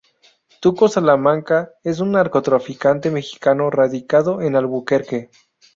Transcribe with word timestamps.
Tuco 0.61 0.87
Salamanca 0.87 1.73
es 1.83 1.99
un 1.99 2.13
narcotraficante 2.13 3.11
mexicano 3.11 3.69
radicado 3.69 4.41
en 4.41 4.55
Albuquerque. 4.55 5.29